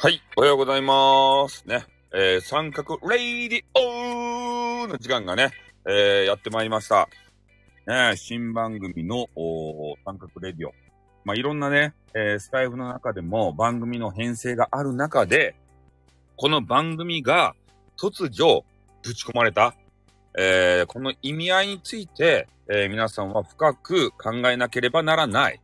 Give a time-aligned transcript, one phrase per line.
[0.00, 1.64] はい、おはようございます。
[1.66, 1.84] ね。
[2.14, 5.50] えー、三角レイディオの時間がね、
[5.88, 7.08] えー、やってまいりました。
[7.84, 9.26] ね、新番組の
[10.04, 10.72] 三角レディオ。
[11.24, 15.56] まあ、いろんなね、えー、スタイフの中でも番組の編成がある中で、
[16.36, 17.56] この番組が
[18.00, 18.64] 突如
[19.02, 19.74] ぶち込まれた、
[20.38, 25.60] えー、この意味合いについて、えー、皆さんは深く考えなければならない。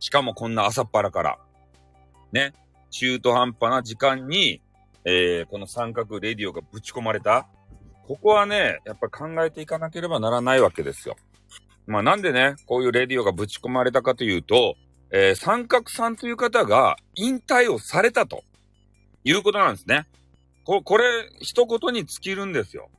[0.00, 1.38] しかもこんな朝っぱらから。
[2.30, 2.52] ね。
[2.94, 4.60] 中途半端な時間に、
[5.04, 7.48] えー、この三角レディオがぶち込まれた。
[8.06, 11.16] ここはね、やっぱ考えていかなければならないわけですよ。
[11.88, 14.76] まあなんでね、こういうレディオがぶち込まれたかというと、
[15.10, 18.44] えー、三角さんという方が引退をされたと
[19.24, 20.06] いうことなんですね。
[20.62, 21.04] ここれ、
[21.40, 22.90] 一言に尽きるんですよ。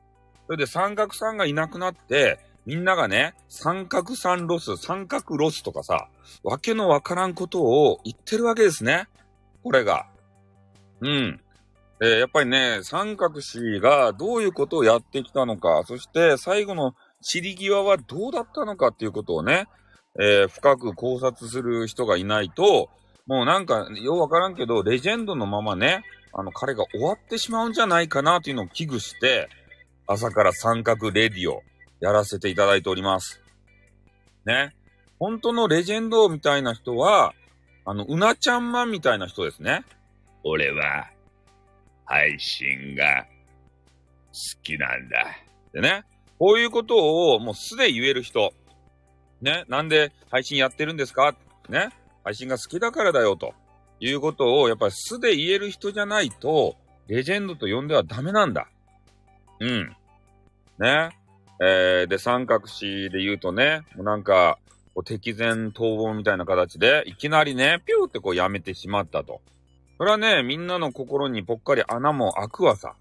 [0.48, 6.09] それで三角さんがいなくなって、みんながね、三角さんロス、三角ロスとかさ、
[6.44, 9.08] わけのわからんことを言ってるわけですね。
[9.65, 10.05] これが。
[11.01, 11.41] うん。
[11.99, 19.66] えーやっぱりね、三角氏がどういうことをやってきたのか、そして最後の散り際はどうだったのかっていうことをね、
[20.19, 22.91] えー深く考察する人がいないと、
[23.25, 29.50] もうなんか、ようわからんけど、レジェンドのままね、あの、彼が終わってしまうんじゃないかなというのを危惧して、
[30.05, 31.63] 朝から三角レディオ
[32.02, 33.41] やらせていただいております。
[34.45, 34.75] ね。
[35.17, 37.33] 本当のレジェンドみたいな人は、
[37.86, 39.83] あの、うなちゃんマンみたいな人ですね。
[40.44, 41.08] 俺は、
[42.05, 43.25] 配信が
[44.31, 45.25] 好きなんだ。
[45.73, 46.03] でね、
[46.38, 48.53] こういうことをもう素で言える人。
[49.41, 51.36] ね、なんで配信やってるんですか？
[51.69, 51.89] ね、
[52.23, 53.53] 配信が好きだからだよと
[54.00, 56.75] いうことをやっぱり素で言える人じゃないと、
[57.08, 58.67] レジェンドと呼んではダメなんだ。
[59.59, 59.95] うん。
[60.80, 61.09] ね。
[61.61, 64.59] えー、で、三角詞で言うとね、もうなんか、
[64.95, 69.41] こう敵前逃亡みたいな形で、いきなりね、ピューってこうやめてしまったと。
[69.97, 72.95] それはね、みんなの心にぽっかり穴も開くわさ。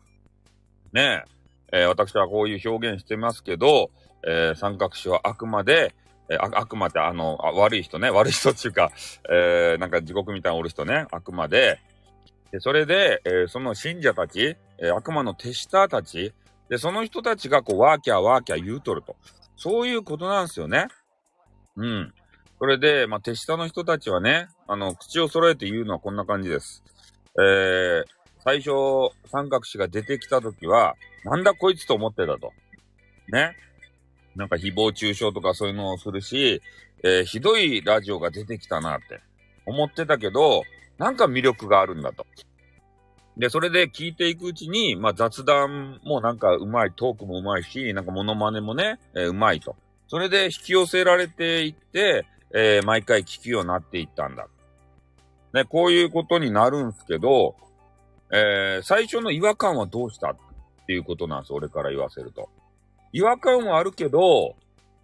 [0.93, 1.25] ね
[1.73, 3.91] え、えー私はこういう表現してますけど、
[4.27, 5.95] えー三角詞はあくまで、
[6.29, 8.91] えーあ悪魔ってあの、悪い人ね、悪い人っていうか、
[9.31, 11.79] えーなんか地獄みたいにおる人ね、悪魔で、
[12.51, 16.33] でそれで、えーその信者たち、えー悪魔の手下たち、
[16.69, 19.15] で、その人たちがこう、ワーキャーワーキャー言うとると。
[19.57, 20.89] そういうことなんですよね。
[21.77, 22.15] うん。
[22.59, 26.83] それで、まあ、手下の人たちはね、あの、口を揃えて言うのはこんな感じです。
[27.39, 28.05] えー、
[28.45, 28.71] 最初、
[29.31, 32.53] 三角詞が出てきたときは、なんだこいつと思ってたと。
[33.29, 33.57] ね。
[34.37, 36.61] なんか誹謗中傷とかそういうのをするし、
[37.03, 39.21] えーひどいラジオが出てきたなって
[39.67, 40.63] 思ってたけど、
[40.99, 42.27] なんか魅力があるんだと。
[43.37, 49.77] で、それで聞いていくうちに、まあ雑談もなんかうまい、トークもうまいし、なんかモノマネもね、えーうまいと。
[50.15, 54.47] それで引き寄せられていって、えー毎回聞くようになっていったんだ。
[55.53, 57.57] ね、こういうことになるんすけど、
[58.31, 60.37] えー最初の違和感はどうしたっ
[60.87, 62.49] ていうことなんです、俺から言わせると。
[63.13, 64.55] 違和感はあるけど、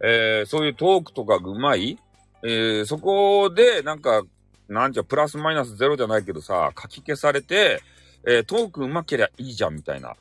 [0.01, 1.99] えーそういうトークとかがうまい、
[2.45, 4.23] えーそこで、なんか、
[4.69, 7.83] なんじゃ、プラスマイナスゼロじゃないけどさ、書き消されて、
[8.29, 10.15] えートークうまけりゃいいじゃん、みたいな。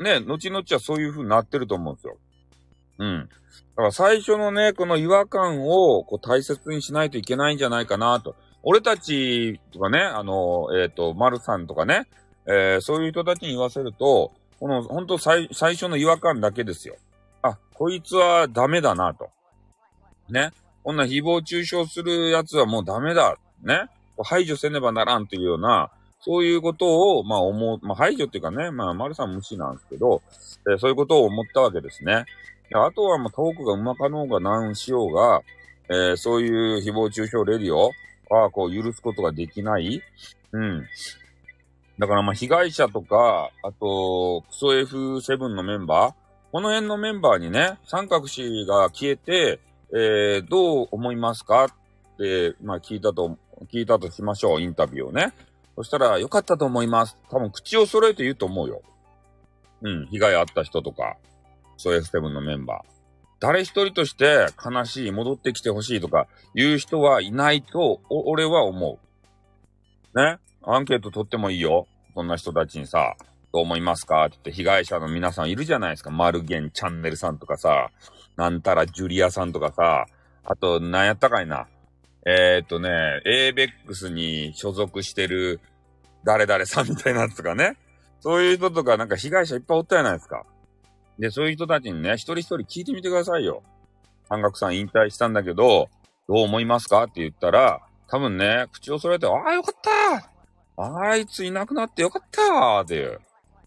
[0.00, 2.18] ね、後々はそういう風になってると思うんですよ。
[2.98, 3.28] うん。
[3.28, 8.36] だから最初のね、この違和感をこう大切にしないといけないんじゃないかなと。
[8.62, 12.08] 俺たちとかね、あの、えっ、と、丸さんとかね、
[12.46, 16.96] えーそういう人たちに言わせると、この、本当最、最初の違和感だけですよ。
[17.42, 19.30] あ、こいつはダメだなと。
[20.28, 20.50] ね。
[20.82, 23.36] こんな誹謗中傷するやつはもうダメだ。
[23.62, 23.88] ね。
[24.24, 30.22] 排除せねばならんというような、そういうことを、まあ思う、まあ排除っていうかね、まあ丸さん無視なんですけど、
[30.70, 32.24] えーそういうことを思ったわけですね。
[32.74, 35.42] あとはもうトークがうまかろうが何しようが、
[35.88, 37.92] えーそういう誹謗中傷レディオ
[38.28, 40.02] はこう許すことができない。
[40.52, 40.86] うん。
[41.98, 46.14] だからまあ被害者とか、あと、クソ F7 のメンバー、
[46.52, 49.60] この辺のメンバーにね、三角氏が消えて、
[49.92, 51.68] えーどう思いますかっ
[52.18, 53.38] て、まあ聞いたと、
[53.72, 55.32] 聞いたとしましょう、インタビューをね。
[55.78, 57.16] そしたら、良かったと思います。
[57.30, 58.82] 多分口を揃えて言うと思うよ。
[59.80, 61.16] うん、被害あった人とか、
[61.76, 62.92] そう F7 のメンバー。
[63.38, 66.26] 誰一人として悲しい、戻ってきてほしいとか
[66.56, 68.98] いう人はいないと、お俺は思
[70.12, 70.18] う。
[70.18, 70.38] ね？
[70.62, 71.86] アンケート取ってもいいよ。
[72.16, 73.14] そんな人たちにさ、
[73.52, 74.24] どう思いますか？
[74.24, 76.10] って言って被害者の皆さんいるじゃないですか。
[76.10, 77.92] マルゲンチャンネルさんとかさ、
[78.34, 80.06] なんたらジュリアさんとかさ、
[80.44, 81.68] あと、なんやったかいな。
[82.30, 85.60] えー、っとね、ABEX に所属してる
[86.24, 87.78] 誰々さんみたいなやつとかね。
[88.20, 90.44] そういう人とかなんか被害者いっぱいおったじゃないですか。
[91.18, 93.62] で、そういう人たちにね、一人一人聞いてみてくださいよ。
[94.28, 95.88] 半額さん引退したんだけど、
[96.28, 99.80] どう思いますかって言ったら、多分ね、口を揃えて、ああ、よかっ
[100.76, 103.12] たあいついなくなってよかったっていう。
[103.12, 103.18] ね、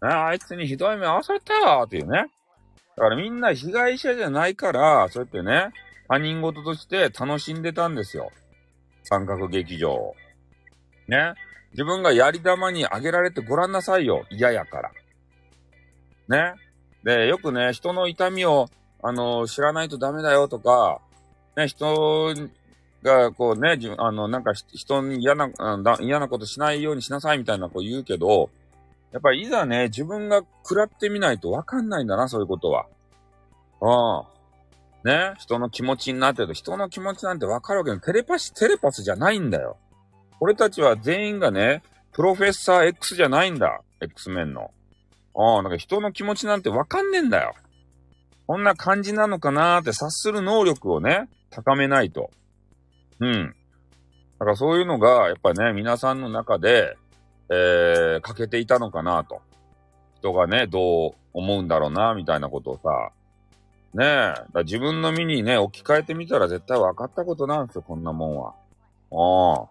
[0.02, 2.28] あいつにひどい目合わされたっていうね。
[2.96, 5.72] だからみんな被害者じゃないから、そうやってね、
[6.07, 8.31] 他人事として楽しんでたんですよ。
[9.03, 10.15] 三角劇場。
[11.07, 11.33] ね。
[11.71, 14.25] 自分がやり玉にあげられてごらんなさいよ。
[14.30, 14.92] 嫌やから。
[16.27, 16.53] ね。
[17.03, 18.68] で、よくね、人の痛みを、
[19.01, 21.01] あの、知らないとダメだよとか、
[21.56, 22.33] ね、人
[23.03, 25.50] が、こうね、あの、なんか人に嫌な、
[26.01, 28.50] 嫌なことしないようにしなさいみたいなこう言うけど、
[29.12, 32.86] やっぱりいざね、自分が食らってみないとわかんないんだな、そういうことは。
[33.81, 34.41] うん。
[35.03, 38.01] ね、人の気持ちになってると、人の気持ちなんてわかるわけない。
[38.01, 39.77] テレパシ、テレパスじゃないんだよ。
[40.39, 41.83] 俺たちは全員がね、
[42.13, 43.81] プロフェッサー X じゃないんだ。
[44.01, 44.71] X メンの。
[45.36, 47.53] ああ、なんか人の気持ちなんてわかんねえんだよ。
[48.48, 52.30] こんな感じなのかなーって察する能力をね、高めないと。
[53.19, 53.56] うん。
[54.39, 56.97] だからそういうのが、やっぱね、皆さんの中で、
[57.50, 59.42] えー、欠けていたのかなと。
[60.18, 63.12] 人がね、どう思うんだろうな、みたいなことをさ、
[63.94, 68.56] ねえ、だ自分の身にね、置き換えてみたら絶対分かったことなんですよ、こんなもんは。
[69.12, 69.70] ああ。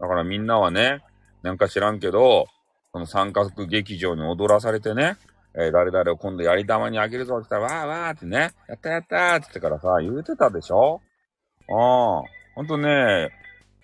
[0.00, 1.02] だからみんなはね、
[1.42, 2.46] なんか知らんけど、
[2.92, 5.16] その三角劇場に踊らされてね、
[5.54, 11.00] えー、誰々を今度やり玉にあげるぞって言ったら、わーわーってね、やったやったーって言ってからさ、言うてたでしょ
[11.70, 12.22] ああ。
[12.54, 13.30] ほんとね、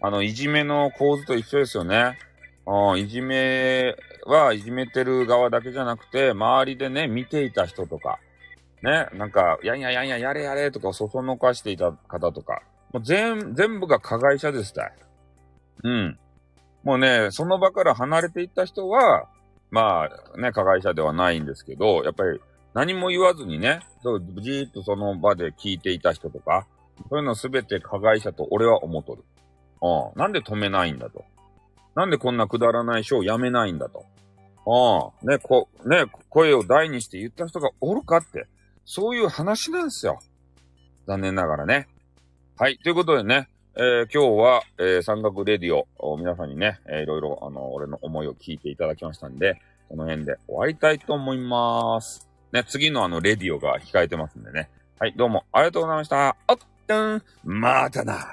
[0.03, 2.19] あの、いじめの構図と一緒ですよね。
[2.67, 3.97] ああ、いじめ
[4.27, 8.19] はいじめてる側だけじゃなくて、周りでね、見ていた人とか、
[8.82, 12.62] ね、なんか、やんややんややれやれとか、そそのかしていた方とか、
[12.93, 14.93] もう全、全部が加害者ですたい。
[15.85, 16.19] うん。
[16.82, 19.29] もうね、その場から離れていった人は、
[19.71, 22.41] まあね、加害者ではないんですけど、やっぱり
[22.75, 26.67] 何も言わずにね、そうじーっとその場で聞いていた人とか、
[27.09, 29.25] そういうのすべて加害者と俺は思っとる。
[29.82, 30.19] うん。
[30.19, 31.25] なんで止めないんだと。
[31.94, 34.06] なんでこんなくだらない書をやめないんだと。
[34.67, 35.29] うん。
[35.29, 38.47] ね、こ、ね、声を大にして言った人がおるかって、
[38.85, 40.21] そういう話なんですよ。
[41.06, 41.88] 残念ながらね。
[42.56, 42.79] はい。
[42.79, 52.29] ということでね、えー、今日は、えー、三角レディオを、皆さんにね、えー、いろいろ、あの、俺の思いを聞いていただきましたんで、この辺で終わりたいと思います。
[52.53, 54.69] ね、次のあの、レディオが控えてますんでね。
[54.99, 56.37] はい、どうもありがとうございました。
[56.49, 58.27] おっとん、またな。